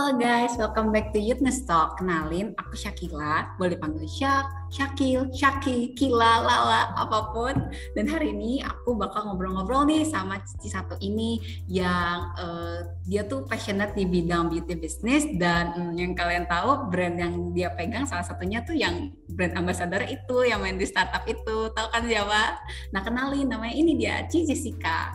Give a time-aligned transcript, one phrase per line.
[0.00, 2.00] Halo guys, welcome back to Youthness Talk.
[2.00, 3.52] Kenalin, aku Syakila.
[3.60, 7.68] Boleh panggil Syak, Syakil, Syaki, Kila, Lala, apa pun.
[7.92, 13.44] Dan hari ini aku bakal ngobrol-ngobrol nih sama Cici satu ini yang uh, dia tuh
[13.44, 18.24] passionate di bidang beauty business dan um, yang kalian tahu brand yang dia pegang salah
[18.24, 21.68] satunya tuh yang brand ambassador itu yang main di startup itu.
[21.76, 22.56] Tahu kan siapa?
[22.96, 25.12] Nah kenalin namanya ini dia Cici Sika.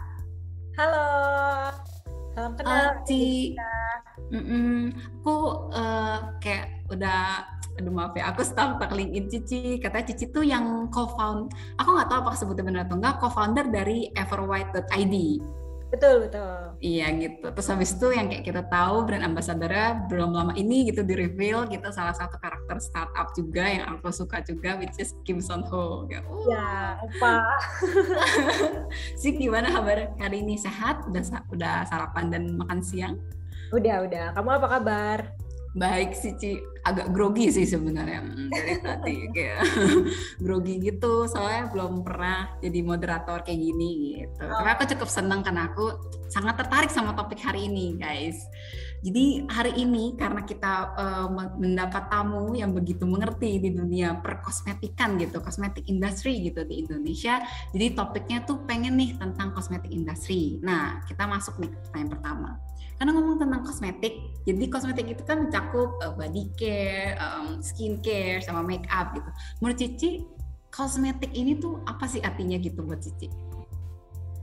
[0.77, 1.09] Halo.
[2.37, 3.01] Salam kenal.
[3.01, 3.57] Cici.
[4.31, 4.77] Mm -mm.
[5.21, 5.35] Aku
[5.71, 7.43] uh, kayak udah
[7.75, 9.77] aduh maaf ya aku tak linkin Cici.
[9.83, 14.09] Katanya Cici tuh yang co-found aku nggak tahu apakah sebutnya benar atau enggak co-founder dari
[14.15, 15.15] everwhite.id
[15.95, 16.55] betul betul.
[16.83, 17.45] Iya gitu.
[17.55, 21.69] Terus habis itu yang kayak kita tahu brand ambassadornya belum lama ini gitu di reveal
[21.71, 21.87] gitu.
[21.95, 26.05] Salah satu karakter startup juga yang aku suka juga which is Kim Son Ho.
[26.11, 26.19] Ya
[26.51, 27.33] ya apa
[29.21, 30.11] sih gimana kabar?
[30.19, 31.07] Hari ini sehat?
[31.07, 31.23] Udah
[31.55, 33.15] udah sarapan dan makan siang
[33.75, 34.25] Udah, udah.
[34.31, 35.19] Kamu apa kabar?
[35.75, 36.55] Baik sih, Ci.
[36.87, 39.59] Agak grogi sih sebenarnya hmm, dari tadi kayak
[40.47, 41.27] grogi gitu.
[41.27, 44.47] Soalnya belum pernah jadi moderator kayak gini gitu.
[44.47, 44.63] Oh.
[44.63, 45.91] Tapi aku cukup senang karena aku
[46.31, 48.47] sangat tertarik sama topik hari ini, guys.
[49.03, 51.27] Jadi hari ini karena kita uh,
[51.59, 57.43] mendapat tamu yang begitu mengerti di dunia perkosmetikan gitu, kosmetik industri gitu di Indonesia.
[57.75, 60.63] Jadi topiknya tuh pengen nih tentang kosmetik industri.
[60.63, 62.49] Nah, kita masuk nih ke pertanyaan pertama
[62.95, 64.13] karena ngomong tentang kosmetik,
[64.47, 69.29] jadi kosmetik itu kan mencakup uh, body care, um, skin care, sama make up gitu.
[69.59, 70.23] Menurut Cici,
[70.71, 73.27] kosmetik ini tuh apa sih artinya gitu buat Cici?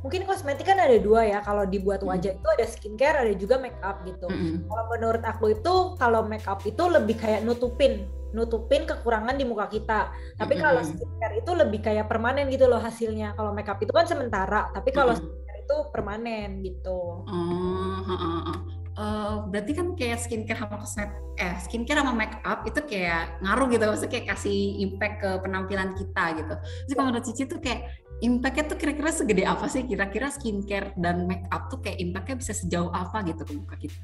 [0.05, 2.39] Mungkin kosmetik kan ada dua ya, kalau dibuat wajah mm.
[2.43, 4.29] itu ada skincare, ada juga make up gitu.
[4.29, 4.57] Mm -hmm.
[4.69, 9.71] Kalau menurut aku itu, kalau make up itu lebih kayak nutupin, nutupin kekurangan di muka
[9.71, 10.11] kita.
[10.37, 10.65] Tapi mm -hmm.
[10.67, 13.33] kalau skincare itu lebih kayak permanen gitu loh hasilnya.
[13.39, 17.23] Kalau make up itu kan sementara, tapi kalau mm -hmm itu permanen gitu.
[17.23, 18.61] Oh, uh, uh, uh.
[18.93, 23.73] Uh, berarti kan kayak skincare sama kosmetik, eh skincare sama make up itu kayak ngaruh
[23.73, 26.55] gitu, maksudnya kayak kasih impact ke penampilan kita gitu.
[26.61, 27.89] Jadi kalau menurut Cici tuh kayak
[28.21, 29.89] impactnya tuh kira-kira segede apa sih?
[29.89, 33.97] Kira-kira skincare dan make up tuh kayak impactnya bisa sejauh apa gitu ke muka kita?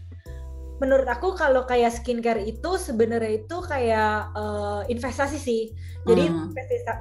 [0.78, 5.62] Menurut aku kalau kayak skincare itu sebenarnya itu kayak uh, investasi sih.
[6.06, 6.54] Jadi hmm.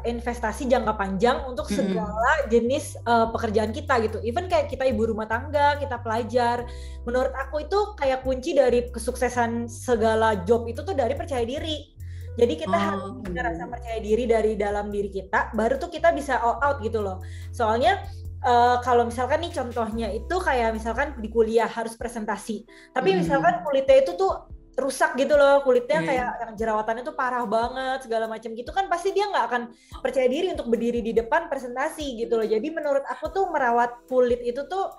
[0.04, 1.78] investasi, jangka panjang untuk hmm.
[1.78, 4.18] segala jenis uh, pekerjaan kita gitu.
[4.26, 6.66] Even kayak kita ibu rumah tangga, kita pelajar.
[7.06, 11.94] Menurut aku itu kayak kunci dari kesuksesan segala job itu tuh dari percaya diri.
[12.38, 12.82] Jadi kita oh.
[12.82, 16.78] harus punya rasa percaya diri dari dalam diri kita, baru tuh kita bisa all out
[16.86, 17.26] gitu loh.
[17.50, 18.06] Soalnya
[18.48, 22.64] uh, kalau misalkan nih contohnya itu kayak misalkan di kuliah harus presentasi,
[22.96, 23.28] tapi hmm.
[23.28, 24.48] misalkan kulitnya itu tuh
[24.78, 26.08] rusak gitu loh kulitnya yeah.
[26.08, 29.62] kayak yang jerawatannya tuh parah banget segala macam gitu kan pasti dia nggak akan
[30.06, 34.38] percaya diri untuk berdiri di depan presentasi gitu loh jadi menurut aku tuh merawat kulit
[34.46, 34.94] itu tuh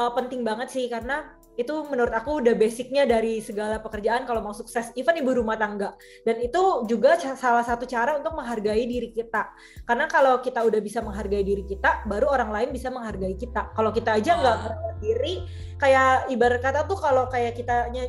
[0.00, 4.54] uh, penting banget sih karena itu menurut aku udah basicnya dari segala pekerjaan kalau mau
[4.54, 5.92] sukses even ibu rumah tangga.
[6.22, 9.50] Dan itu juga salah satu cara untuk menghargai diri kita.
[9.84, 13.74] Karena kalau kita udah bisa menghargai diri kita baru orang lain bisa menghargai kita.
[13.74, 14.62] Kalau kita aja nggak oh.
[14.64, 15.34] merawat diri
[15.76, 18.08] kayak ibarat kata tuh kalau kayak kitanya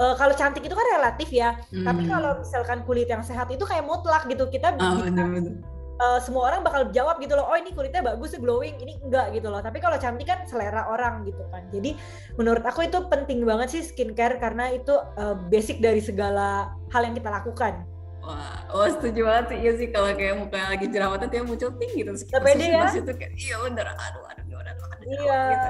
[0.00, 1.58] uh, kalau cantik itu kan relatif ya.
[1.74, 1.84] Hmm.
[1.84, 4.48] tapi kalau misalkan kulit yang sehat itu kayak mutlak gitu.
[4.48, 8.00] Kita oh, bisa bener -bener uh, semua orang bakal jawab gitu loh oh ini kulitnya
[8.00, 11.94] bagus glowing ini enggak gitu loh tapi kalau cantik kan selera orang gitu kan jadi
[12.38, 17.14] menurut aku itu penting banget sih skincare karena itu uh, basic dari segala hal yang
[17.18, 17.84] kita lakukan
[18.18, 22.04] Wah, oh setuju banget sih iya sih kalau kayak muka lagi jerawatan dia muncul tinggi
[22.04, 22.12] gitu.
[22.28, 22.84] Gak pede ya?
[22.92, 25.40] Itu kayak, iya bener, aduh, aduh, gimana, aduh, aduh, iya.
[25.48, 25.68] gitu.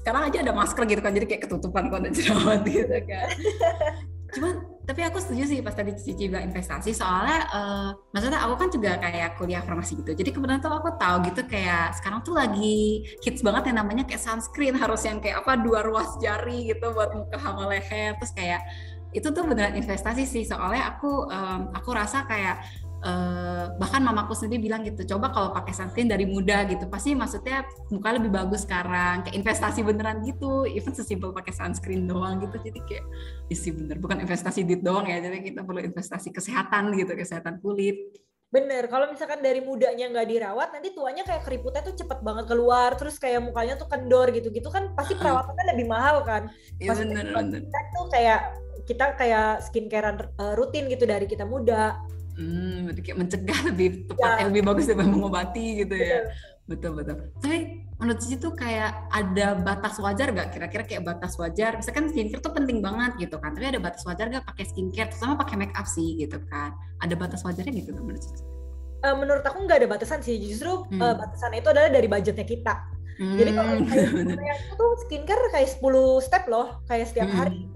[0.00, 3.28] Sekarang aja ada masker gitu kan, jadi kayak ketutupan kalau ada jerawat gitu kan.
[4.38, 4.54] Cuman
[4.86, 8.96] tapi aku setuju sih pas tadi Cici bilang investasi soalnya uh, maksudnya aku kan juga
[9.02, 10.14] kayak kuliah farmasi gitu.
[10.14, 14.22] Jadi kebetulan tuh aku tahu gitu kayak sekarang tuh lagi hits banget yang namanya kayak
[14.22, 18.14] sunscreen harus yang kayak apa dua ruas jari gitu buat muka sama leher.
[18.16, 18.62] Terus kayak
[19.12, 20.46] itu tuh beneran investasi sih.
[20.46, 22.62] Soalnya aku um, aku rasa kayak
[22.98, 26.90] Uh, bahkan mamaku sendiri bilang gitu coba kalau pakai sunscreen dari muda gitu.
[26.90, 27.62] Pasti maksudnya
[27.94, 30.66] muka lebih bagus sekarang kayak investasi beneran gitu.
[30.66, 32.58] Even sesimpel pakai sunscreen doang gitu.
[32.58, 33.06] Jadi kayak
[33.54, 34.02] isi bener.
[34.02, 38.18] Bukan investasi duit doang ya jadi kita perlu investasi kesehatan gitu kesehatan kulit.
[38.48, 42.96] Bener, kalau misalkan dari mudanya nggak dirawat, nanti tuanya kayak keriputnya tuh cepet banget keluar,
[42.96, 46.48] terus kayak mukanya tuh kendor gitu-gitu kan pasti perawatannya lebih mahal kan.
[46.80, 47.60] Iya bener, bener.
[47.68, 48.40] Kita tuh kayak
[48.88, 52.00] kita kayak skincare uh, rutin gitu dari kita muda.
[52.38, 54.46] Hmm, kayak mencegah lebih tepat, ya.
[54.46, 56.22] lebih bagus daripada mengobati gitu ya.
[56.70, 57.16] Betul betul.
[57.42, 60.54] Tapi menurut Cici tuh kayak ada batas wajar gak?
[60.54, 61.74] Kira-kira kayak batas wajar.
[61.80, 63.58] Misalkan skincare tuh penting banget gitu kan.
[63.58, 65.10] Tapi ada batas wajar gak pakai skincare?
[65.10, 66.76] Terutama pakai make up sih gitu kan.
[67.02, 68.44] Ada batas wajarnya gitu kan menurut Cici?
[68.98, 70.38] Uh, menurut aku nggak ada batasan sih.
[70.38, 71.00] Justru hmm.
[71.02, 72.74] uh, batasannya itu adalah dari budgetnya kita.
[73.18, 77.38] Hmm, Jadi kalau kayak itu tuh skincare kayak 10 step loh, kayak setiap hmm.
[77.38, 77.66] hari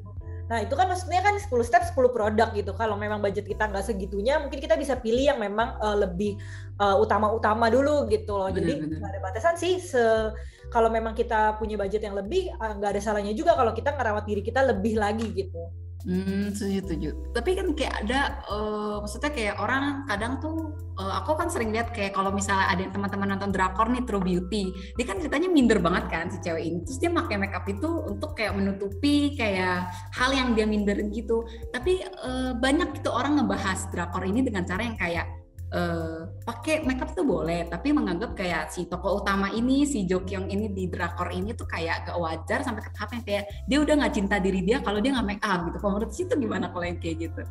[0.52, 2.76] Nah itu kan maksudnya kan 10 step 10 produk gitu.
[2.76, 6.37] Kalau memang budget kita nggak segitunya, mungkin kita bisa pilih yang memang uh, lebih
[6.76, 8.52] uh, utama-utama dulu gitu loh.
[8.52, 9.81] Bener, Jadi nggak ada batasan sih.
[9.81, 10.28] Se
[10.69, 14.28] kalau memang kita punya budget yang lebih, nggak uh, ada salahnya juga kalau kita ngerawat
[14.28, 15.72] diri kita lebih lagi gitu.
[16.02, 17.10] Hmm, setuju, setuju.
[17.31, 21.94] Tapi kan kayak ada, uh, maksudnya kayak orang kadang tuh, uh, aku kan sering lihat
[21.94, 26.10] kayak kalau misalnya ada teman-teman nonton drakor nih True Beauty, dia kan ceritanya minder banget
[26.10, 26.78] kan si cewek ini.
[26.82, 31.46] Terus dia pakai makeup itu untuk kayak menutupi kayak hal yang dia minderin gitu.
[31.70, 35.41] Tapi uh, banyak gitu orang ngebahas drakor ini dengan cara yang kayak
[35.72, 40.70] uh, pakai makeup tuh boleh, tapi menganggap kayak si tokoh utama ini, si Jokyong ini
[40.70, 44.14] di drakor ini tuh kayak gak wajar sampai ke tahap yang kayak dia udah nggak
[44.14, 45.76] cinta diri dia kalau dia nggak make up gitu.
[45.80, 47.42] Kalau menurut situ gimana kalau yang kayak gitu?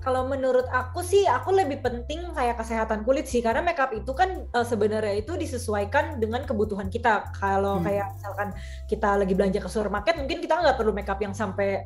[0.00, 4.48] Kalau menurut aku sih, aku lebih penting kayak kesehatan kulit sih, karena makeup itu kan
[4.56, 7.28] uh, sebenarnya itu disesuaikan dengan kebutuhan kita.
[7.36, 7.84] Kalau hmm.
[7.84, 8.48] kayak misalkan
[8.88, 11.84] kita lagi belanja ke supermarket, mungkin kita nggak perlu makeup yang sampai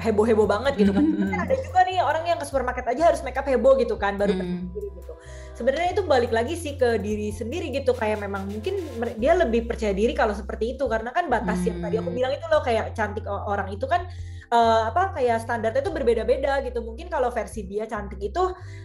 [0.00, 1.04] heboh-heboh banget gitu kan.
[1.04, 1.42] Mm -hmm.
[1.44, 4.40] ada juga nih orang yang ke supermarket aja harus makeup heboh gitu kan baru mm
[4.40, 4.60] -hmm.
[4.72, 5.12] gitu.
[5.54, 8.74] Sebenarnya itu balik lagi sih ke diri sendiri gitu kayak memang mungkin
[9.20, 11.68] dia lebih percaya diri kalau seperti itu karena kan batas mm -hmm.
[11.68, 14.08] yang tadi aku bilang itu loh kayak cantik orang itu kan
[14.50, 16.80] uh, apa kayak standarnya itu berbeda-beda gitu.
[16.80, 18.42] Mungkin kalau versi dia cantik itu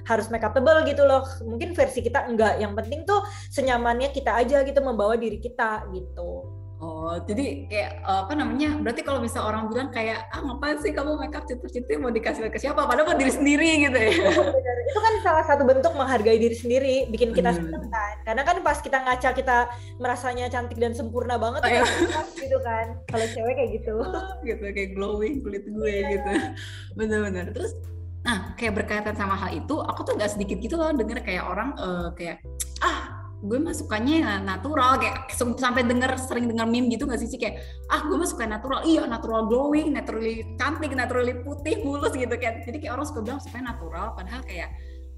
[0.07, 1.23] harus makeup tebal gitu loh.
[1.43, 2.59] Mungkin versi kita enggak.
[2.59, 3.21] Yang penting tuh
[3.51, 6.58] senyamannya kita aja gitu membawa diri kita gitu.
[6.79, 8.79] Oh, jadi kayak apa namanya?
[8.79, 12.55] Berarti kalau misal orang bilang kayak ah ngapain sih kamu makeup cincin-cincin mau dikasih ke
[12.55, 12.87] siapa?
[12.87, 14.15] Padahal buat diri sendiri gitu ya.
[14.89, 17.59] Itu kan salah satu bentuk menghargai diri sendiri, bikin kita hmm.
[17.59, 18.15] seneng kan.
[18.23, 19.57] Karena kan pas kita ngaca kita
[19.99, 21.83] merasanya cantik dan sempurna banget oh, iya.
[22.39, 22.95] gitu kan.
[23.11, 23.95] Kalau cewek kayak gitu.
[24.47, 26.15] gitu kayak glowing kulit gue yeah.
[26.15, 26.31] gitu.
[26.95, 27.51] Bener-bener.
[27.51, 27.75] Terus
[28.19, 31.71] Nah, kayak berkaitan sama hal itu, aku tuh gak sedikit gitu loh denger kayak orang
[31.79, 32.43] uh, kayak
[32.83, 33.08] ah
[33.39, 37.39] gue mah sukanya natural kayak sampai denger sering denger meme gitu gak sih sih?
[37.39, 38.83] Kayak ah gue mah suka natural.
[38.83, 43.41] Iya natural glowing naturally cantik naturally putih mulus gitu kan jadi kayak orang suka bilang
[43.41, 44.69] supaya natural padahal kayak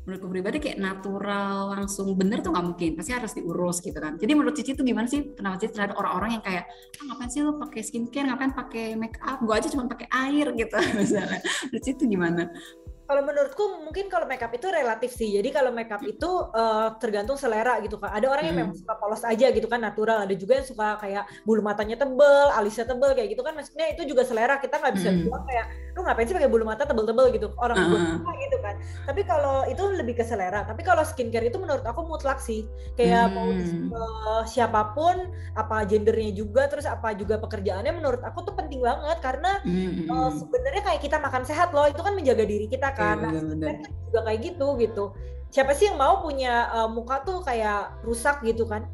[0.02, 4.18] menurutku pribadi kayak natural langsung bener tuh nggak mungkin pasti harus diurus gitu kan.
[4.18, 6.66] Jadi menurut Cici tuh gimana sih pendapat Cici terhadap orang-orang yang kayak
[6.98, 9.46] ah, ngapain sih lo pakai skincare ngapain pakai make up?
[9.46, 11.38] Gue aja cuma pakai air gitu misalnya.
[11.70, 12.50] Menurut Cici tuh gimana
[13.12, 15.36] kalau menurutku mungkin kalau makeup itu relatif sih.
[15.36, 18.16] Jadi kalau makeup itu uh, tergantung selera gitu kan.
[18.16, 18.64] Ada orang yang hmm.
[18.72, 20.24] memang suka polos aja gitu kan natural.
[20.24, 23.52] Ada juga yang suka kayak bulu matanya tebel, alisnya tebel kayak gitu kan.
[23.60, 24.64] Maksudnya itu juga selera.
[24.64, 25.28] Kita nggak bisa hmm.
[25.28, 27.48] bilang kayak lu ngapain sih pakai bulu mata tebel-tebel gitu.
[27.60, 28.36] Orang uh -huh.
[28.48, 28.76] gitu kan.
[29.04, 30.64] Tapi kalau itu lebih ke selera.
[30.64, 32.64] Tapi kalau skincare itu menurut aku mutlak sih.
[32.96, 33.36] Kayak hmm.
[33.36, 33.50] mau
[34.00, 39.20] uh, siapa pun, apa gendernya juga, terus apa juga pekerjaannya menurut aku tuh penting banget
[39.20, 40.08] karena hmm.
[40.08, 41.92] uh, sebenarnya kayak kita makan sehat loh.
[41.92, 43.18] Itu kan menjaga diri kita kan kan.
[43.18, 43.72] iya, nah bener -bener.
[44.06, 45.04] juga kayak gitu gitu.
[45.52, 48.88] Siapa sih yang mau punya uh, muka tuh kayak rusak gitu kan?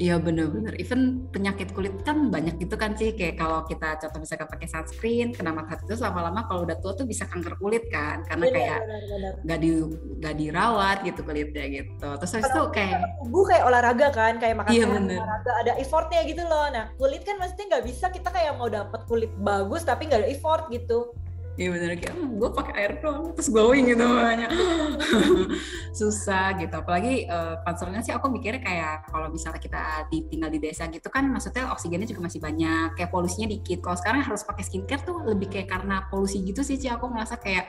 [0.00, 3.12] Iya bener-bener, even penyakit kulit kan banyak gitu kan sih.
[3.12, 7.04] Kayak kalau kita contoh misalkan pakai sunscreen, kena matahari terus lama-lama kalau udah tua tuh
[7.04, 8.24] bisa kanker kulit kan.
[8.24, 8.80] Karena bener, kayak
[9.44, 9.70] nggak di
[10.24, 12.08] gak dirawat gitu kulitnya gitu.
[12.16, 16.42] Terus habis itu kayak Tubuh kayak olahraga kan, kayak makan iya, olahraga Ada effortnya gitu
[16.48, 16.64] loh.
[16.72, 20.30] Nah kulit kan maksudnya nggak bisa kita kayak mau dapet kulit bagus tapi nggak ada
[20.32, 21.12] effort gitu
[21.60, 23.36] Iya bener kayak hmm, gue pakai air doang.
[23.36, 24.48] Terus glowing gitu makanya.
[26.00, 26.72] Susah gitu.
[26.72, 31.68] Apalagi uh, sih aku mikirnya kayak kalau misalnya kita tinggal di desa gitu kan maksudnya
[31.68, 33.84] oksigennya juga masih banyak kayak polusinya dikit.
[33.84, 37.36] Kalau sekarang harus pakai skincare tuh lebih kayak karena polusi gitu sih sih aku merasa
[37.36, 37.68] kayak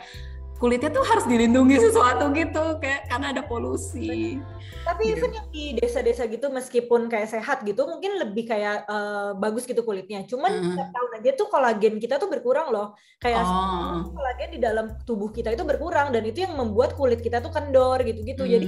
[0.62, 4.38] kulitnya tuh harus dilindungi sesuatu gitu kayak karena ada polusi.
[4.86, 5.18] Tapi gitu.
[5.18, 9.82] even yang di desa-desa gitu meskipun kayak sehat gitu mungkin lebih kayak uh, bagus gitu
[9.82, 10.22] kulitnya.
[10.30, 10.94] Cuman mm.
[10.94, 12.94] tahun aja tuh kolagen kita tuh berkurang loh.
[13.18, 14.14] Kayak oh.
[14.14, 17.98] kolagen di dalam tubuh kita itu berkurang dan itu yang membuat kulit kita tuh kendor
[18.06, 18.46] gitu-gitu.
[18.46, 18.52] Mm.
[18.54, 18.68] Jadi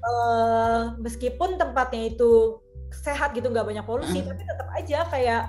[0.00, 2.64] uh, meskipun tempatnya itu
[2.96, 4.28] sehat gitu nggak banyak polusi mm.
[4.32, 5.42] tapi tetap aja kayak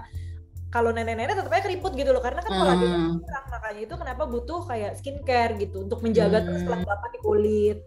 [0.77, 2.61] kalau nenek-nenek tetap aja keriput gitu loh karena kan hmm.
[2.61, 2.91] kolagen
[3.25, 6.45] kurang makanya itu kenapa butuh kayak skincare gitu untuk menjaga hmm.
[6.45, 7.77] terus kelembapan di kulit.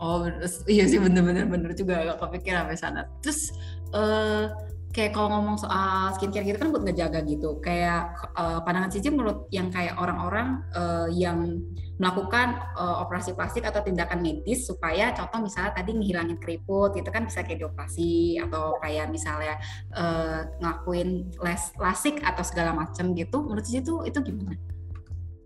[0.00, 0.24] Oh
[0.64, 3.00] iya sih bener-bener bener juga gak kepikir sampai sana.
[3.20, 3.52] Terus
[3.92, 4.48] uh,
[4.96, 7.60] kayak kalau ngomong soal skincare gitu kan buat ngejaga gitu.
[7.60, 11.60] Kayak uh, pandangan Cici menurut yang kayak orang-orang uh, yang
[12.00, 17.28] melakukan uh, operasi plastik atau tindakan medis supaya contoh misalnya tadi ngilangin keriput itu kan
[17.28, 19.60] bisa kayak dioperasi atau kayak misalnya
[19.92, 24.69] uh, ngelakuin les lasik atau segala macam gitu menurut itu itu gimana?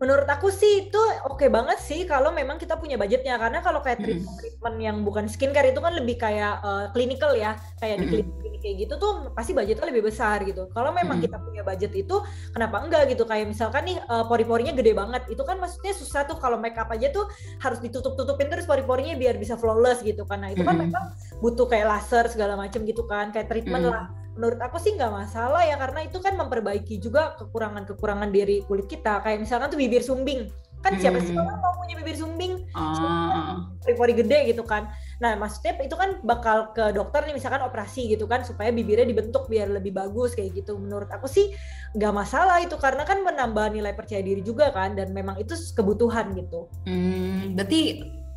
[0.03, 3.79] Menurut aku sih itu oke okay banget sih kalau memang kita punya budgetnya karena kalau
[3.79, 8.07] kayak treatment, treatment yang bukan skincare itu kan lebih kayak uh, clinical ya kayak di
[8.27, 10.73] klinik kayak gitu tuh pasti budgetnya lebih besar gitu.
[10.73, 11.25] Kalau memang hmm.
[11.29, 12.17] kita punya budget itu,
[12.57, 13.29] kenapa enggak gitu?
[13.29, 16.89] Kayak misalkan nih uh, pori-porinya gede banget, itu kan maksudnya susah tuh kalau make up
[16.89, 17.29] aja tuh
[17.61, 20.25] harus ditutup-tutupin terus pori-porinya biar bisa flawless gitu.
[20.25, 20.89] Karena itu kan hmm.
[20.89, 21.05] memang
[21.45, 23.93] butuh kayak laser segala macam gitu kan, kayak treatment hmm.
[23.93, 28.91] lah menurut aku sih nggak masalah ya karena itu kan memperbaiki juga kekurangan-kekurangan dari kulit
[28.91, 29.23] kita.
[29.23, 30.51] Kayak misalkan tuh bibir sumbing.
[30.85, 32.69] Kan siapa sih orang mau punya bibir sumbing?
[32.77, 33.73] Uh.
[33.97, 34.93] pori gede gitu kan.
[35.21, 39.49] Nah maksudnya itu kan bakal ke dokter nih misalkan operasi gitu kan supaya bibirnya dibentuk
[39.49, 40.77] biar lebih bagus kayak gitu.
[40.77, 41.57] Menurut aku sih
[41.97, 46.37] nggak masalah itu karena kan menambah nilai percaya diri juga kan dan memang itu kebutuhan
[46.37, 46.69] gitu.
[46.85, 47.81] Hmm, berarti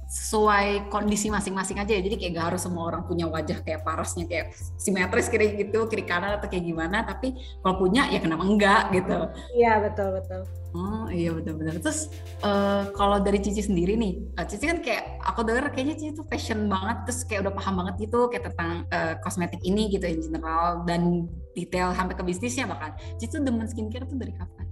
[0.08, 2.02] sesuai kondisi masing-masing aja ya.
[2.02, 6.08] Jadi kayak gak harus semua orang punya wajah kayak parasnya kayak simetris kiri gitu kiri
[6.08, 7.04] kanan atau kayak gimana.
[7.04, 9.18] Tapi kalau punya ya kenapa enggak gitu.
[9.54, 10.42] Iya betul betul.
[10.78, 12.12] Oh iya betul-betul terus
[12.44, 16.28] uh, kalau dari Cici sendiri nih uh, Cici kan kayak aku denger kayaknya Cici tuh
[16.28, 20.20] fashion banget terus kayak udah paham banget gitu kayak tentang uh, kosmetik ini gitu in
[20.22, 21.26] general dan
[21.58, 22.94] detail sampai ke bisnisnya bahkan.
[23.18, 24.67] Cici tuh demen skincare tuh dari kapan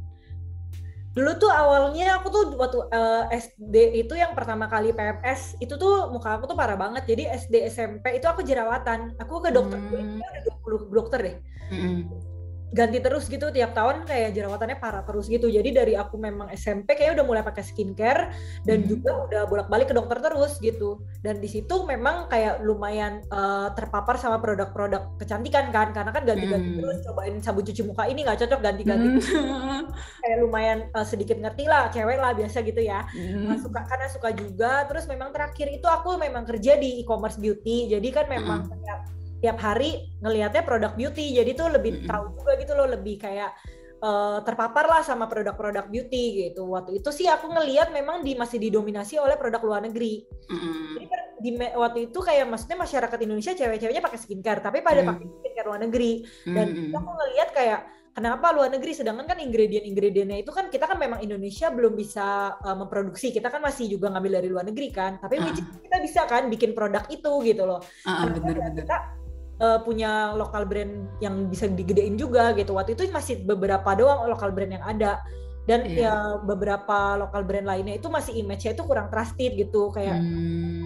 [1.16, 5.80] dulu tuh awalnya aku tuh waktu uh, eh, SD itu yang pertama kali PMS itu
[5.80, 7.08] tuh muka aku tuh parah banget.
[7.08, 9.16] Jadi SD SMP itu aku jerawatan.
[9.24, 9.80] Aku ke dokter.
[9.80, 10.20] Hmm.
[10.20, 11.36] udah 20 dokter deh.
[11.72, 12.35] Hmm
[12.74, 16.98] ganti terus gitu tiap tahun kayak jerawatannya parah terus gitu jadi dari aku memang SMP
[16.98, 18.34] kayak udah mulai pakai skincare
[18.66, 18.90] dan hmm.
[18.90, 24.18] juga udah bolak-balik ke dokter terus gitu dan di situ memang kayak lumayan uh, terpapar
[24.18, 26.80] sama produk-produk kecantikan kan karena kan ganti-ganti hmm.
[26.82, 29.82] terus cobain sabun cuci muka ini nggak cocok ganti-ganti hmm.
[30.26, 33.46] kayak lumayan uh, sedikit ngerti lah cewek lah biasa gitu ya hmm.
[33.46, 37.94] nah, suka karena suka juga terus memang terakhir itu aku memang kerja di e-commerce beauty
[37.94, 38.72] jadi kan memang hmm.
[38.74, 39.00] kayak
[39.46, 42.10] tiap hari ngelihatnya produk beauty jadi tuh lebih mm-hmm.
[42.10, 43.54] tahu juga gitu loh lebih kayak
[44.02, 48.58] uh, terpapar lah sama produk-produk beauty gitu waktu itu sih aku ngelihat memang di masih
[48.58, 50.98] didominasi oleh produk luar negeri mm-hmm.
[50.98, 51.06] jadi
[51.46, 55.10] di waktu itu kayak maksudnya masyarakat Indonesia cewek-ceweknya pakai skincare tapi pada mm-hmm.
[55.14, 56.12] pakai skincare luar negeri
[56.50, 56.98] dan mm-hmm.
[56.98, 57.80] aku ngelihat kayak
[58.16, 62.74] kenapa luar negeri sedangkan kan ingredient-ingredientnya itu kan kita kan memang Indonesia belum bisa uh,
[62.80, 65.54] memproduksi kita kan masih juga ngambil dari luar negeri kan tapi uh.
[65.54, 68.74] kita bisa kan bikin produk itu gitu loh uh, bener, bener.
[68.82, 69.25] kita
[69.60, 72.76] uh, punya lokal brand yang bisa digedein juga gitu.
[72.76, 75.24] Waktu itu masih beberapa doang lokal brand yang ada
[75.66, 75.98] dan yeah.
[75.98, 76.14] ya
[76.46, 80.86] beberapa lokal brand lainnya itu masih image-nya itu kurang trusted gitu kayak hmm.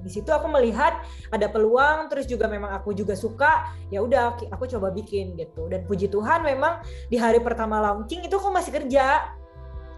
[0.00, 4.64] di situ aku melihat ada peluang terus juga memang aku juga suka ya udah aku
[4.64, 6.80] coba bikin gitu dan puji Tuhan memang
[7.12, 9.28] di hari pertama launching itu aku masih kerja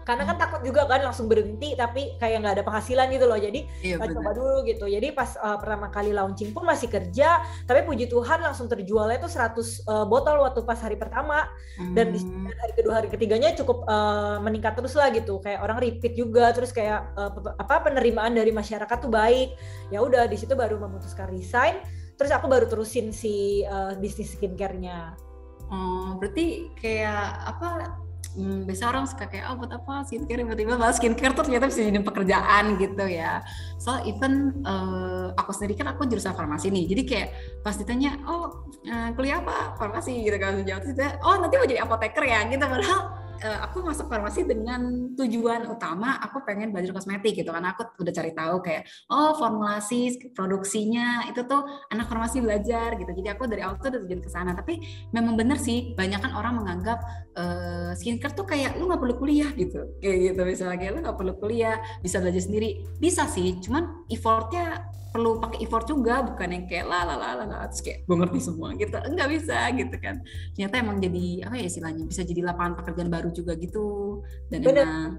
[0.07, 3.59] karena kan takut juga kan langsung berhenti tapi kayak nggak ada penghasilan gitu loh jadi
[3.83, 8.07] iya, coba dulu gitu jadi pas uh, pertama kali launching pun masih kerja tapi puji
[8.07, 9.51] Tuhan langsung terjualnya itu 100
[9.83, 11.91] uh, botol waktu pas hari pertama hmm.
[11.91, 12.47] dan di hmm.
[12.55, 16.71] hari kedua hari ketiganya cukup uh, meningkat terus lah gitu kayak orang repeat juga terus
[16.71, 19.59] kayak uh, apa penerimaan dari masyarakat tuh baik
[19.91, 21.83] ya udah di situ baru memutuskan resign
[22.15, 25.13] terus aku baru terusin si uh, bisnis skincare-nya.
[25.69, 27.99] Oh, berarti kayak apa
[28.35, 30.43] hmm, biasa orang suka kayak oh buat apa skincare?
[30.43, 33.45] Tiba-tiba bahas skincare tuh ternyata bisa jadi pekerjaan gitu ya.
[33.77, 36.85] So even uh, aku sendiri kan aku jurusan farmasi nih.
[36.89, 37.27] Jadi kayak
[37.61, 39.77] pas ditanya oh uh, kuliah apa?
[39.77, 40.83] Farmasi gitu kan jawab.
[41.23, 42.65] Oh nanti mau jadi apoteker ya gitu.
[42.65, 47.49] Padahal uh, aku masuk farmasi dengan tujuan utama aku pengen belajar kosmetik gitu.
[47.53, 53.11] Karena aku udah cari tahu kayak oh formulasi produksinya itu tuh anak farmasi belajar gitu.
[53.11, 54.51] Jadi aku dari awal tuh udah tujuan ke sana.
[54.57, 54.81] Tapi
[55.13, 56.99] memang bener sih banyak kan orang menganggap
[57.37, 59.85] uh, skincare tuh kayak lu nggak perlu kuliah gitu.
[60.01, 62.81] Kayak gitu misalnya kayak lu nggak perlu kuliah bisa belajar sendiri.
[62.97, 67.45] Bisa sih cuman effortnya perlu pakai effort juga bukan yang kayak la la la la,
[67.45, 68.97] la terus kayak gue ngerti semua gitu.
[68.99, 70.15] Enggak bisa gitu kan.
[70.53, 73.85] Ternyata emang jadi apa ya istilahnya bisa jadi lapangan pekerjaan baru juga gitu.
[74.51, 74.85] Dan Bener.
[74.85, 75.13] emang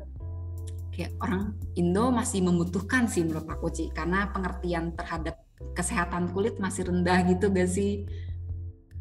[0.94, 3.90] kayak orang Indo masih membutuhkan sih menurut aku Ci.
[3.90, 5.42] Karena pengertian terhadap
[5.74, 8.06] kesehatan kulit masih rendah gitu gak sih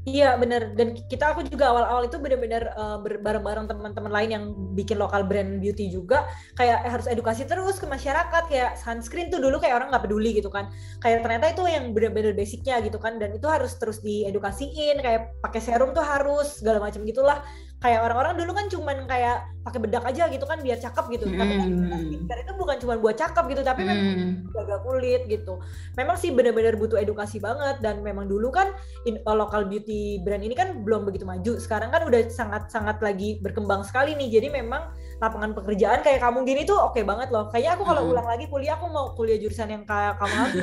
[0.08, 0.72] Iya bener.
[0.72, 5.60] Dan kita aku juga awal-awal itu bener-bener uh, bareng-bareng teman-teman lain yang bikin lokal brand
[5.60, 6.24] beauty juga.
[6.56, 10.40] Kayak eh, harus edukasi terus ke masyarakat kayak sunscreen tuh dulu kayak orang nggak peduli
[10.40, 10.72] gitu kan.
[11.04, 13.20] Kayak ternyata itu yang bener-bener basicnya gitu kan.
[13.20, 17.44] Dan itu harus terus diedukasiin kayak pakai serum tuh harus segala macam gitulah
[17.78, 21.38] kayak orang-orang dulu kan cuman kayak pakai bedak aja gitu kan biar cakep gitu mm.
[21.38, 21.70] tapi kan
[22.10, 23.88] skincare itu bukan cuma buat cakep gitu tapi mm.
[23.88, 24.08] memang
[24.50, 25.62] jaga kulit gitu
[25.94, 28.74] memang sih benar-benar butuh edukasi banget dan memang dulu kan
[29.06, 33.38] in, uh, local beauty brand ini kan belum begitu maju sekarang kan udah sangat-sangat lagi
[33.46, 34.90] berkembang sekali nih jadi memang
[35.22, 38.12] lapangan pekerjaan kayak kamu gini tuh oke okay banget loh kayaknya aku kalau mm.
[38.16, 40.42] ulang lagi kuliah aku mau kuliah jurusan yang kayak kamu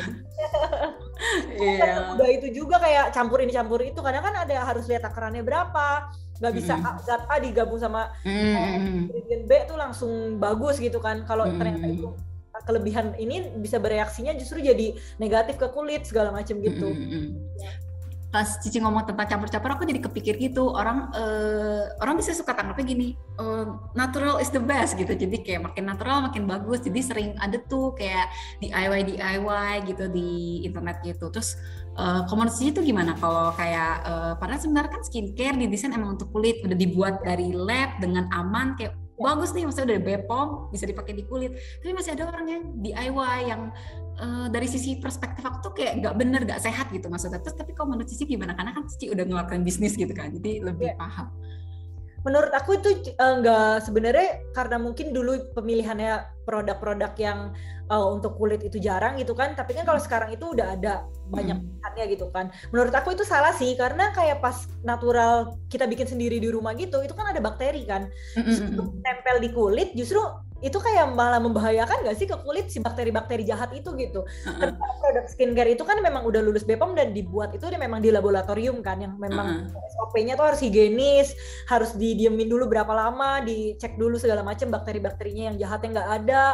[1.54, 1.78] Iya.
[1.78, 1.98] Yeah.
[2.18, 6.10] udah itu juga kayak campur ini campur itu kadang kan ada harus lihat takarannya berapa
[6.42, 7.06] nggak bisa mm.
[7.06, 9.06] zat A digabung sama mm.
[9.06, 11.56] ingredient B tuh langsung bagus gitu kan kalau mm.
[11.58, 12.10] ternyata itu
[12.62, 16.86] kelebihan ini bisa bereaksinya justru jadi negatif ke kulit segala macam gitu.
[16.86, 17.34] Mm.
[18.34, 20.74] Pas Cici ngomong tentang campur-campur aku jadi kepikir gitu.
[20.74, 25.14] Orang uh, orang bisa suka tanggapnya gini uh, natural is the best gitu.
[25.14, 26.82] Jadi kayak makin natural makin bagus.
[26.82, 31.30] Jadi sering ada tuh kayak DIY DIY gitu di internet gitu.
[31.30, 31.54] Terus
[31.94, 33.14] uh, komunitas itu gimana?
[33.14, 36.58] Kalau kayak uh, padahal sebenarnya kan skincare didesain emang untuk kulit.
[36.66, 41.24] Udah dibuat dari lab dengan aman kayak bagus nih maksudnya dari Bepom bisa dipakai di
[41.26, 41.54] kulit.
[41.82, 43.62] Tapi masih ada orang yang DIY yang
[44.18, 47.38] uh, dari sisi perspektif aku tuh kayak nggak bener nggak sehat gitu maksudnya.
[47.38, 48.54] Terus tapi kalau menurut Cici gimana?
[48.58, 50.98] Karena kan Cici udah ngelakuin bisnis gitu kan jadi lebih yeah.
[50.98, 51.30] paham
[52.24, 57.52] menurut aku itu enggak sebenarnya karena mungkin dulu pemilihannya produk-produk yang
[57.92, 60.06] uh, untuk kulit itu jarang gitu kan tapi kan kalau hmm.
[60.08, 61.64] sekarang itu udah ada banyak hmm.
[61.68, 66.40] pilihannya gitu kan menurut aku itu salah sih karena kayak pas natural kita bikin sendiri
[66.40, 70.20] di rumah gitu itu kan ada bakteri kan justru hmm, nempel di kulit justru
[70.62, 74.22] itu kayak malah membahayakan gak sih ke kulit si bakteri-bakteri jahat itu gitu.
[74.22, 74.72] Uh-uh.
[75.02, 79.02] produk skincare itu kan memang udah lulus BPOM dan dibuat itu memang di laboratorium kan
[79.02, 79.92] yang memang uh-uh.
[79.98, 81.34] SOP-nya tuh harus higienis,
[81.68, 86.44] harus didiemin dulu berapa lama, dicek dulu segala macam bakteri-bakterinya yang jahatnya nggak ada.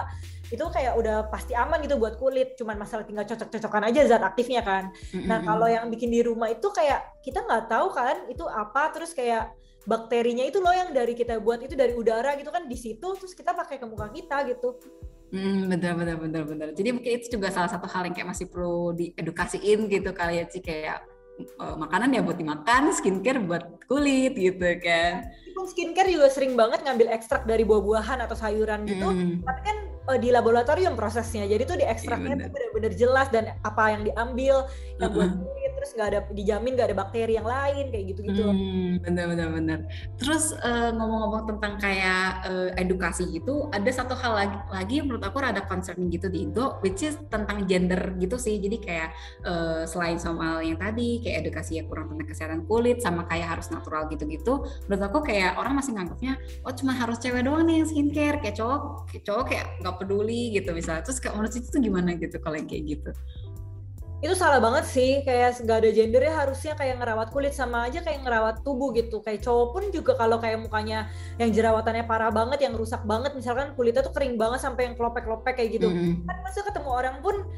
[0.50, 4.66] Itu kayak udah pasti aman gitu buat kulit, cuman masalah tinggal cocok-cocokan aja zat aktifnya
[4.66, 4.90] kan.
[4.90, 5.22] Uh-huh.
[5.22, 9.14] Nah, kalau yang bikin di rumah itu kayak kita nggak tahu kan itu apa terus
[9.14, 9.54] kayak
[9.88, 13.32] bakterinya itu loh yang dari kita buat itu dari udara gitu kan di situ terus
[13.32, 14.76] kita pakai ke muka kita gitu.
[15.30, 16.68] Hmm, benar benar benar benar.
[16.74, 20.44] Jadi mungkin itu juga salah satu hal yang kayak masih perlu diedukasiin gitu kali ya
[20.50, 21.06] sih kayak
[21.62, 25.30] uh, makanan ya buat dimakan, skincare buat kulit gitu kan.
[25.60, 29.44] Skincare juga sering banget ngambil ekstrak dari buah-buahan atau sayuran gitu, hmm.
[29.44, 29.76] tapi kan
[30.08, 31.44] uh, di laboratorium prosesnya.
[31.46, 34.66] Jadi tuh di ekstraknya iya, tuh benar-benar jelas dan apa yang diambil
[34.98, 35.14] yang uh -huh.
[35.14, 35.30] buat
[35.76, 39.48] terus nggak ada dijamin nggak ada bakteri yang lain kayak gitu gitu hmm, bener bener
[39.52, 39.78] bener
[40.20, 45.38] terus uh, ngomong-ngomong tentang kayak uh, edukasi gitu ada satu hal lagi lagi menurut aku
[45.42, 48.58] rada concerning gitu di Indo which is tentang gender gitu sih.
[48.58, 49.08] Jadi kayak
[49.44, 53.68] uh, selain soal yang tadi kayak edukasi ya kurang tentang kesehatan kulit sama kayak harus
[53.70, 57.88] natural gitu-gitu menurut aku kayak orang masih nganggapnya oh cuma harus cewek doang nih yang
[57.88, 58.36] skincare.
[58.40, 61.02] Kayak cowok kayak cowok kayak nggak peduli gitu misalnya.
[61.06, 63.10] Terus kayak menurut itu gimana gitu kalau kayak gitu
[64.20, 68.20] itu salah banget sih kayak nggak ada gendernya harusnya kayak ngerawat kulit sama aja kayak
[68.20, 71.08] ngerawat tubuh gitu kayak cowok pun juga kalau kayak mukanya
[71.40, 75.56] yang jerawatannya parah banget yang rusak banget misalkan kulitnya tuh kering banget sampai yang kelopek-kelopek
[75.56, 76.28] kayak gitu mm -hmm.
[76.28, 77.48] kan masa ketemu orang pun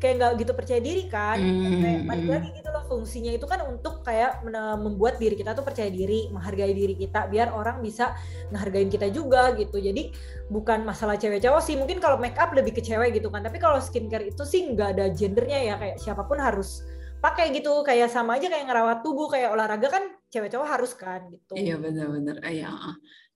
[0.00, 1.36] kayak nggak gitu percaya diri kan.
[1.36, 1.80] Mm.
[1.84, 4.40] kayak balik lagi gitu loh fungsinya itu kan untuk kayak
[4.80, 8.16] membuat diri kita tuh percaya diri menghargai diri kita biar orang bisa
[8.50, 9.76] ngehargain kita juga gitu.
[9.76, 10.10] Jadi
[10.48, 13.44] bukan masalah cewek cowok sih mungkin kalau make up lebih ke cewek gitu kan.
[13.44, 16.82] Tapi kalau skincare itu sih nggak ada gendernya ya kayak siapa pun harus
[17.20, 17.84] pakai gitu.
[17.84, 21.52] Kayak sama aja kayak ngerawat tubuh kayak olahraga kan cewek cowok harus kan gitu.
[21.54, 22.40] Iya benar-benar.
[22.48, 22.72] Iya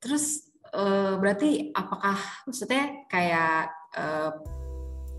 [0.04, 4.36] terus uh, berarti apakah maksudnya kayak uh,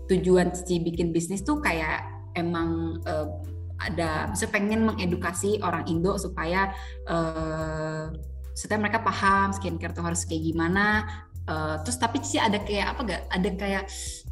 [0.06, 2.06] tujuan Cici bikin bisnis tuh kayak
[2.38, 3.28] emang uh,
[3.76, 6.72] ada saya pengen mengedukasi orang Indo supaya
[7.08, 8.08] uh,
[8.56, 11.04] supaya mereka paham skincare tuh harus kayak gimana.
[11.46, 13.82] Uh, terus tapi sih ada kayak apa gak ada kayak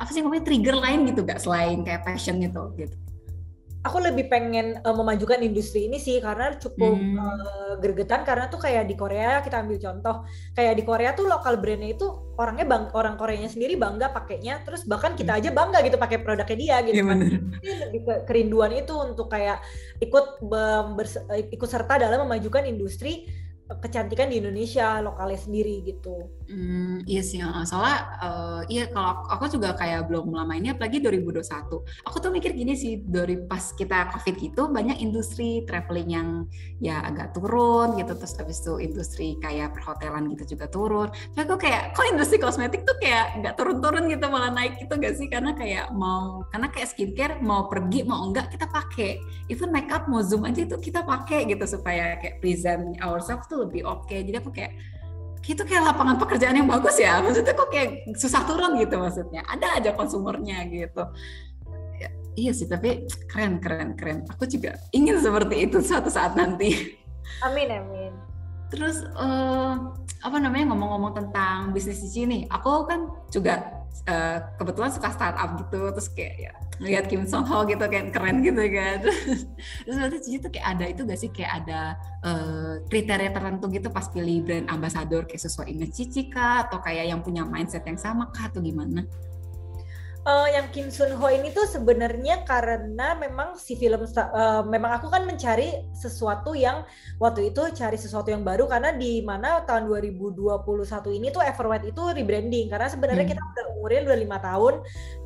[0.02, 3.03] apa sih namanya trigger lain gitu gak selain kayak passion gitu gitu
[3.84, 7.16] aku lebih pengen uh, memajukan industri ini sih karena cukup hmm.
[7.20, 10.24] uh, gergetan karena tuh kayak di Korea kita ambil contoh
[10.56, 12.08] kayak di Korea tuh lokal brandnya itu
[12.40, 15.40] orangnya bang orang Koreanya sendiri bangga pakainya terus bahkan kita hmm.
[15.44, 17.18] aja bangga gitu pakai produknya dia gitu ya, kan.
[17.84, 19.60] lebih ke kerinduan itu untuk kayak
[20.00, 20.40] ikut
[21.52, 23.28] ikut serta dalam memajukan industri
[23.64, 26.43] kecantikan di Indonesia lokalnya sendiri gitu.
[26.44, 31.40] Hmm, iya sih, soalnya uh, iya kalau aku juga kayak belum lama ini apalagi 2021.
[32.04, 36.28] Aku tuh mikir gini sih dari pas kita covid itu banyak industri traveling yang
[36.84, 41.08] ya agak turun gitu terus habis itu industri kayak perhotelan gitu juga turun.
[41.32, 45.16] Tapi aku kayak kok industri kosmetik tuh kayak nggak turun-turun gitu malah naik gitu gak
[45.16, 49.16] sih karena kayak mau karena kayak skincare mau pergi mau enggak kita pakai.
[49.48, 53.88] Even makeup mau zoom aja itu kita pakai gitu supaya kayak present ourselves tuh lebih
[53.88, 54.20] oke okay.
[54.20, 54.76] jadi aku kayak
[55.44, 57.20] itu kayak lapangan pekerjaan yang bagus ya.
[57.20, 59.44] Maksudnya kok kayak susah turun gitu maksudnya.
[59.44, 61.04] Ada aja konsumernya gitu.
[62.00, 64.24] Ya, iya sih tapi keren keren keren.
[64.32, 66.96] Aku juga ingin seperti itu suatu saat nanti.
[67.44, 68.12] Amin amin.
[68.72, 69.92] Terus uh,
[70.24, 72.38] apa namanya ngomong-ngomong tentang bisnis di sini.
[72.48, 73.73] Aku kan juga
[74.06, 76.52] uh, kebetulan suka startup gitu terus kayak ya
[76.82, 78.98] lihat Kim Song Ho gitu kayak keren gitu kan.
[79.86, 81.30] Terus berarti Cici tuh kayak ada itu gak sih?
[81.30, 81.80] Kayak ada
[82.26, 87.14] uh, kriteria tertentu gitu pas pilih brand ambassador kayak sesuai image Cici kah atau kayak
[87.14, 89.06] yang punya mindset yang sama kah atau gimana?
[90.24, 95.12] Uh, yang Kim Sun Ho ini tuh sebenarnya karena memang si film uh, memang aku
[95.12, 96.82] kan mencari sesuatu yang
[97.20, 102.02] waktu itu cari sesuatu yang baru karena di mana tahun 2021 ini tuh Everwhite itu
[102.02, 103.32] rebranding karena sebenarnya hmm.
[103.36, 104.74] kita udah umurnya udah lima tahun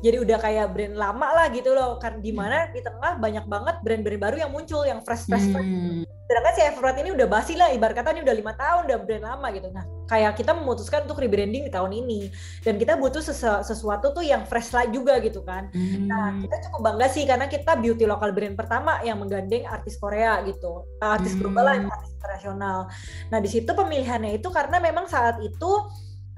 [0.03, 3.75] jadi udah kayak brand lama lah gitu loh kan di mana di tengah banyak banget
[3.81, 5.65] brand-brand baru yang muncul yang fresh fresh, fresh.
[5.65, 6.03] Hmm.
[6.27, 9.23] sedangkan si Everett ini udah basi lah ibarat kata ini udah lima tahun udah brand
[9.25, 12.33] lama gitu nah kayak kita memutuskan untuk rebranding di tahun ini
[12.65, 16.09] dan kita butuh sesu sesuatu tuh yang fresh lah juga gitu kan hmm.
[16.09, 20.41] nah kita cukup bangga sih karena kita beauty lokal brand pertama yang menggandeng artis Korea
[20.49, 21.39] gitu artis hmm.
[21.45, 22.89] global artis internasional
[23.29, 25.69] nah di situ pemilihannya itu karena memang saat itu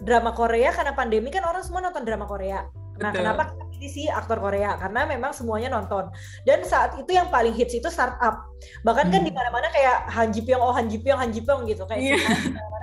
[0.01, 2.65] drama Korea karena pandemi kan orang semua nonton drama Korea.
[2.97, 3.21] Nah, Betul.
[3.21, 3.43] kenapa
[3.81, 4.77] ini sih aktor Korea?
[4.77, 6.13] Karena memang semuanya nonton.
[6.45, 8.45] Dan saat itu yang paling hits itu startup.
[8.85, 9.15] Bahkan kan hmm.
[9.17, 11.89] kan di mana-mana kayak Han Ji Pyong, oh Han Ji Pyong, Han Ji Pyong gitu
[11.89, 12.21] kayak yeah.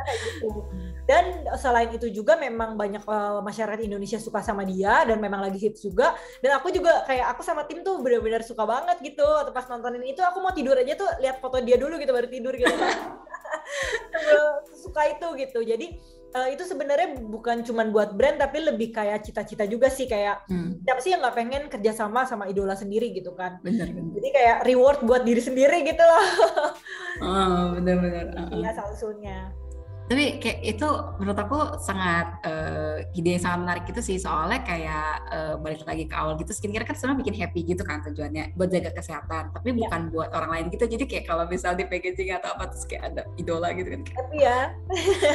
[0.03, 0.67] kayak gitu.
[1.09, 5.57] Dan selain itu juga memang banyak uh, masyarakat Indonesia suka sama dia dan memang lagi
[5.57, 6.13] hits juga.
[6.43, 9.25] Dan aku juga kayak aku sama tim tuh benar-benar suka banget gitu.
[9.25, 12.29] Atau pas nontonin itu aku mau tidur aja tuh lihat foto dia dulu gitu baru
[12.29, 12.69] tidur gitu.
[14.85, 15.61] suka itu gitu.
[15.65, 15.97] Jadi
[16.35, 20.85] uh, itu sebenarnya bukan cuma buat brand tapi lebih kayak cita-cita juga sih kayak hmm.
[20.85, 23.61] siapa sih yang nggak pengen kerjasama sama idola sendiri gitu kan.
[23.65, 24.13] Bener, bener.
[24.19, 26.27] jadi kayak reward buat diri sendiri gitu loh.
[27.19, 29.68] Oh benar-benar iya uh -uh
[30.09, 30.89] tapi kayak itu
[31.21, 34.17] menurut aku sangat uh, ide yang sangat menarik itu sih.
[34.17, 38.01] Soalnya kayak uh, balik lagi ke awal gitu skincare kan sebenarnya bikin happy gitu kan
[38.01, 39.53] tujuannya buat jaga kesehatan.
[39.53, 39.85] Tapi ya.
[39.85, 40.89] bukan buat orang lain gitu.
[40.89, 44.39] Jadi kayak kalau misal di packaging atau apa terus kayak ada idola gitu kan happy
[44.41, 44.61] ya.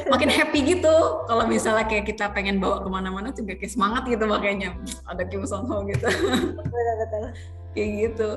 [0.10, 0.96] makin happy gitu.
[1.30, 4.74] Kalau misalnya kayak kita pengen bawa ke mana-mana juga kayak semangat gitu makanya.
[5.06, 6.10] Ada Kim Son Ho gitu.
[6.58, 7.24] Betul betul.
[7.74, 8.30] Kayak gitu.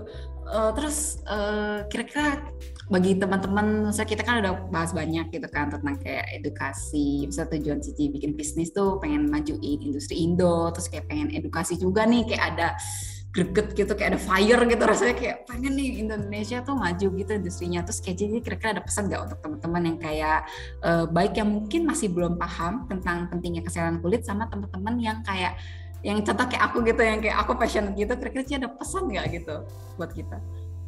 [0.49, 1.21] Uh, terus
[1.93, 7.27] kira-kira uh, bagi teman-teman, saya kita kan udah bahas banyak gitu kan tentang kayak edukasi,
[7.27, 12.07] bisa tujuan Cici bikin bisnis tuh pengen majuin industri Indo, terus kayak pengen edukasi juga
[12.07, 12.69] nih kayak ada
[13.35, 17.83] greget gitu kayak ada fire gitu rasanya kayak pengen nih Indonesia tuh maju gitu industrinya.
[17.83, 20.39] Terus kayak jadi kira-kira ada pesan nggak untuk teman-teman yang kayak
[20.81, 25.59] uh, baik yang mungkin masih belum paham tentang pentingnya kesehatan kulit sama teman-teman yang kayak
[26.07, 29.57] yang contoh kayak aku gitu yang kayak aku passionate gitu kira-kira ada pesan nggak gitu
[29.99, 30.39] buat kita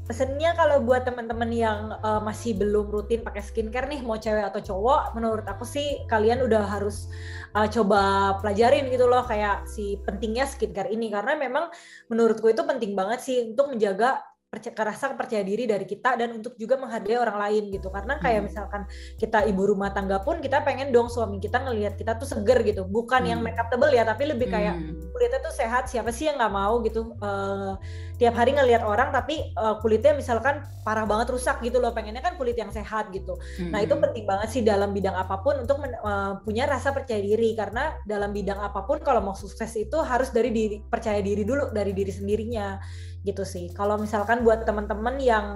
[0.09, 4.65] pesennya kalau buat teman-teman yang uh, masih belum rutin pakai skincare nih mau cewek atau
[4.65, 7.13] cowok menurut aku sih kalian udah harus
[7.53, 11.13] uh, coba pelajarin gitu loh kayak si pentingnya skincare ini.
[11.13, 11.69] Karena memang
[12.09, 16.57] menurutku itu penting banget sih untuk menjaga percaya, rasa percaya diri dari kita dan untuk
[16.57, 18.49] juga menghargai orang lain gitu karena kayak hmm.
[18.49, 18.83] misalkan
[19.21, 22.89] kita ibu rumah tangga pun kita pengen dong suami kita ngelihat kita tuh seger gitu
[22.89, 23.31] bukan hmm.
[23.37, 25.13] yang make up tebel ya tapi lebih kayak hmm.
[25.13, 27.77] kulitnya tuh sehat siapa sih yang nggak mau gitu uh,
[28.17, 32.41] tiap hari ngelihat orang tapi uh, kulitnya misalkan parah banget rusak gitu loh pengennya kan
[32.41, 33.69] kulit yang sehat gitu hmm.
[33.69, 34.05] nah itu hmm.
[34.09, 38.01] penting banget sih dalam bidang apa pun untuk men, uh, punya rasa percaya diri karena
[38.09, 41.93] dalam bidang apa pun kalau mau sukses itu harus dari diri percaya diri dulu dari
[41.93, 42.81] diri sendirinya
[43.27, 43.71] gitu sih.
[43.75, 45.47] Kalau misalkan buat teman-teman yang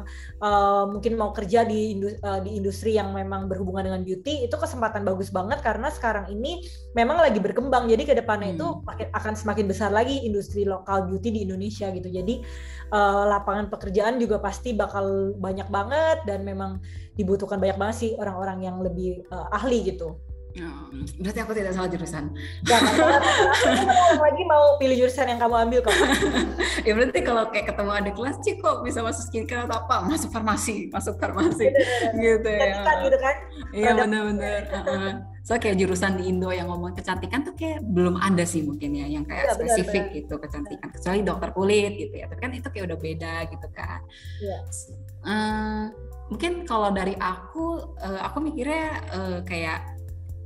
[0.42, 4.56] uh, mungkin mau kerja di industri, uh, di industri yang memang berhubungan dengan beauty, itu
[4.58, 6.62] kesempatan bagus banget karena sekarang ini
[6.98, 7.86] memang lagi berkembang.
[7.86, 8.56] Jadi ke depannya hmm.
[8.58, 8.66] itu
[9.14, 12.08] akan semakin besar lagi industri lokal beauty di Indonesia gitu.
[12.10, 12.42] Jadi
[12.90, 16.82] uh, lapangan pekerjaan juga pasti bakal banyak banget dan memang
[17.14, 20.18] dibutuhkan banyak banget sih orang-orang yang lebih uh, ahli gitu.
[20.52, 22.28] Oh, berarti aku tidak salah jurusan.
[22.68, 22.92] Jangan
[24.20, 25.96] lagi mau pilih jurusan yang kamu ambil kok.
[26.86, 30.04] ya berarti kalau kayak ketemu adik kelas, sih kok bisa masuk skincare atau apa?
[30.12, 31.72] Masuk farmasi, masuk farmasi.
[32.20, 32.84] gitu ya.
[33.00, 33.36] gitu kan?
[33.72, 34.60] Iya benar-benar.
[35.42, 39.10] So kayak jurusan di Indo yang ngomong kecantikan tuh kayak belum ada sih mungkin ya
[39.10, 40.88] yang kayak ya, spesifik benar, gitu kecantikan.
[40.92, 42.28] Kecuali dokter kulit gitu ya.
[42.28, 44.00] Tapi kan itu kayak udah beda gitu kan.
[44.38, 44.58] Iya.
[45.24, 45.84] Uh,
[46.28, 50.01] mungkin kalau dari aku, uh, aku mikirnya uh, kayak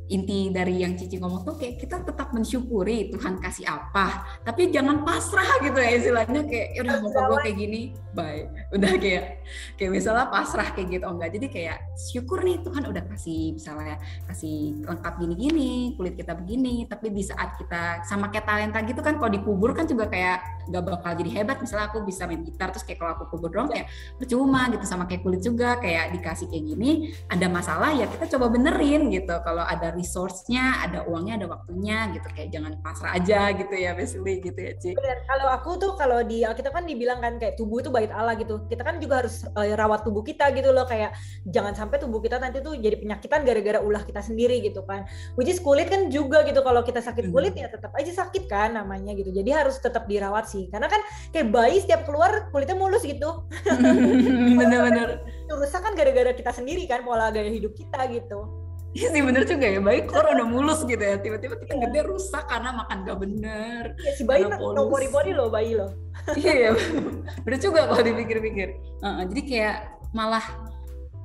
[0.06, 5.02] inti dari yang Cici ngomong tuh kayak kita tetap mensyukuri Tuhan kasih apa tapi jangan
[5.02, 7.80] pasrah gitu ya istilahnya kayak ya udah mau gue kayak gini
[8.16, 8.48] bye.
[8.72, 9.44] Udah kayak
[9.76, 11.36] kayak misalnya pasrah kayak gitu oh enggak.
[11.36, 17.12] Jadi kayak syukur nih Tuhan udah kasih misalnya kasih lengkap gini-gini kulit kita begini tapi
[17.12, 21.12] di saat kita sama kayak talenta gitu kan kalau dikubur kan juga kayak gak bakal
[21.12, 21.60] jadi hebat.
[21.60, 25.04] Misalnya aku bisa main gitar terus kayak kalau aku kubur dong kayak percuma gitu sama
[25.04, 29.36] kayak kulit juga kayak dikasih kayak gini ada masalah ya kita coba benerin gitu.
[29.44, 34.44] Kalau ada resource-nya, ada uangnya, ada waktunya gitu kayak jangan pasrah aja gitu ya basically
[34.44, 34.90] gitu ya Ci.
[34.92, 35.24] Benar.
[35.24, 38.68] Kalau aku tuh kalau di kita kan dibilang kan kayak tubuh itu bait Allah gitu.
[38.68, 41.16] Kita kan juga harus uh, rawat tubuh kita gitu loh kayak
[41.48, 45.08] jangan sampai tubuh kita nanti tuh jadi penyakitan gara-gara ulah kita sendiri gitu kan.
[45.40, 47.62] Which is kulit kan juga gitu kalau kita sakit kulit hmm.
[47.64, 49.32] ya tetap aja sakit kan namanya gitu.
[49.32, 50.68] Jadi harus tetap dirawat sih.
[50.68, 51.00] Karena kan
[51.32, 53.48] kayak bayi setiap keluar kulitnya mulus gitu.
[54.60, 55.24] Bener-bener.
[55.46, 58.65] Rusak kan gara-gara kita sendiri kan pola gaya hidup kita gitu.
[58.96, 62.48] Iya sih bener juga ya, bayi keluar udah mulus gitu ya, tiba-tiba kita gede rusak
[62.48, 63.82] karena makan gak bener.
[64.00, 65.92] Ya, si bayi no body-body loh bayi loh.
[66.32, 66.72] iya,
[67.44, 68.78] bener juga kalau dipikir-pikir.
[69.04, 69.76] Uh, jadi kayak
[70.16, 70.44] malah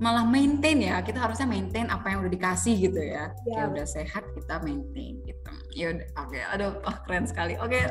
[0.02, 0.97] malah maintain ya.
[1.06, 3.30] Kita harusnya maintain apa yang udah dikasih gitu ya.
[3.45, 5.52] Ya udah sehat kita maintain gitu.
[5.78, 6.34] Ya oke.
[6.34, 6.43] Okay.
[6.50, 7.56] aduh oh, keren sekali.
[7.62, 7.78] Oke.
[7.78, 7.84] Okay.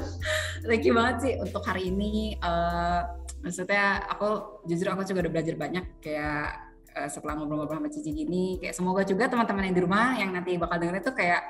[0.70, 2.38] thank you banget sih untuk hari ini.
[2.38, 3.04] Uh,
[3.42, 5.84] maksudnya aku jujur aku juga udah belajar banyak.
[5.98, 10.30] Kayak uh, setelah ngobrol-ngobrol sama Cici gini kayak semoga juga teman-teman yang di rumah yang
[10.32, 11.42] nanti bakal denger itu kayak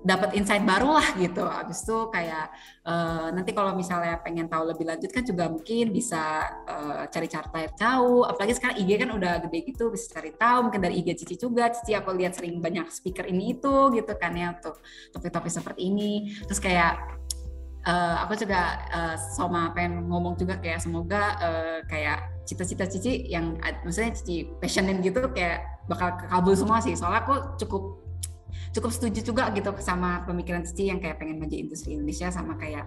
[0.00, 1.44] dapat insight baru lah gitu.
[1.44, 2.48] Abis itu kayak
[2.88, 7.48] uh, nanti kalau misalnya pengen tahu lebih lanjut kan juga mungkin bisa uh, cari cara
[7.76, 8.24] tahu.
[8.24, 10.72] Apalagi sekarang IG kan udah gede gitu bisa cari tahu.
[10.72, 11.68] Mungkin dari IG Cici juga.
[11.68, 14.80] Cici aku lihat sering banyak speaker ini itu gitu kan ya untuk
[15.12, 16.32] topik-topik seperti ini.
[16.48, 17.19] Terus kayak
[17.86, 23.56] uh, aku juga uh, sama pengen ngomong juga kayak semoga uh, kayak cita-cita Cici yang
[23.84, 26.94] maksudnya Cici passionin gitu kayak bakal kekabul semua sih.
[26.98, 27.82] Soalnya aku cukup
[28.70, 32.86] cukup setuju juga gitu sama pemikiran Cici yang kayak pengen maju industri Indonesia sama kayak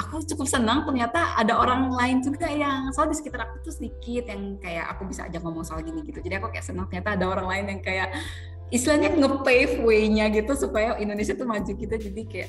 [0.00, 4.24] aku cukup senang ternyata ada orang lain juga yang soal di sekitar aku tuh sedikit
[4.32, 7.26] yang kayak aku bisa ajak ngomong soal gini gitu jadi aku kayak senang ternyata ada
[7.28, 8.08] orang lain yang kayak
[8.72, 11.92] istilahnya nge-pave way-nya gitu supaya Indonesia tuh maju gitu.
[11.92, 12.48] Jadi kayak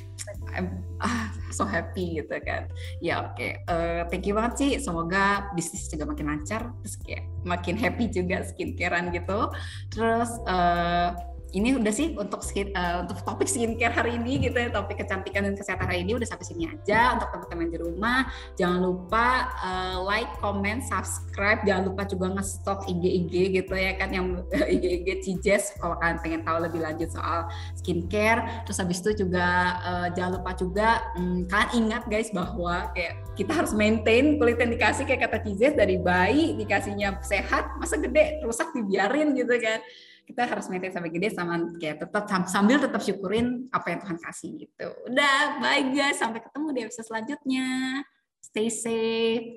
[0.56, 2.72] I'm, ah so happy gitu kan.
[3.04, 3.36] Ya oke.
[3.36, 3.52] Okay.
[3.68, 4.72] uh, eh, thank you banget sih.
[4.80, 9.52] Semoga bisnis juga makin lancar terus kayak makin happy juga skincarean gitu.
[9.92, 14.74] Terus uh, ini udah sih untuk skin, uh, untuk topik skincare hari ini gitu ya
[14.74, 18.20] topik kecantikan dan kesehatan hari ini udah sampai sini aja untuk teman-teman di rumah.
[18.58, 21.62] Jangan lupa uh, like comment subscribe.
[21.62, 24.42] Jangan lupa juga nge-stok IG-IG gitu ya kan yang
[24.74, 27.46] IG-IG Cijes kalau kalian pengen tahu lebih lanjut soal
[27.78, 28.66] skincare.
[28.66, 30.90] Terus habis itu juga uh, jangan lupa juga
[31.22, 35.78] um, kalian ingat guys bahwa kayak kita harus maintain kulit yang dikasih kayak kata Cijes
[35.78, 39.86] dari bayi dikasihnya sehat masa gede rusak dibiarin gitu kan
[40.24, 44.50] kita harus maintain sampai gede sama kayak tetap sambil tetap syukurin apa yang Tuhan kasih
[44.68, 44.88] gitu.
[45.12, 47.68] Udah, bye guys, sampai ketemu di episode selanjutnya.
[48.40, 49.48] Stay safe.